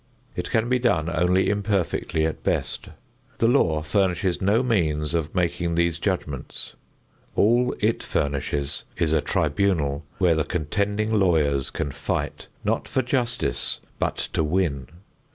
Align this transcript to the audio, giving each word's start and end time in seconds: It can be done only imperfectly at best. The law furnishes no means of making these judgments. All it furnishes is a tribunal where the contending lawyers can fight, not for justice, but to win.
It 0.35 0.49
can 0.49 0.67
be 0.67 0.79
done 0.79 1.11
only 1.13 1.47
imperfectly 1.47 2.25
at 2.25 2.41
best. 2.43 2.87
The 3.37 3.47
law 3.47 3.83
furnishes 3.83 4.41
no 4.41 4.63
means 4.63 5.13
of 5.13 5.35
making 5.35 5.75
these 5.75 5.99
judgments. 5.99 6.73
All 7.35 7.75
it 7.79 8.01
furnishes 8.01 8.83
is 8.97 9.13
a 9.13 9.21
tribunal 9.21 10.03
where 10.17 10.33
the 10.33 10.43
contending 10.43 11.13
lawyers 11.13 11.69
can 11.69 11.91
fight, 11.91 12.47
not 12.63 12.87
for 12.87 13.03
justice, 13.03 13.79
but 13.99 14.15
to 14.33 14.43
win. 14.43 14.87